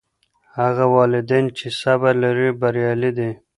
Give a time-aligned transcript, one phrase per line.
[0.59, 3.29] هغه والدین چي صبر لري بریالي دي.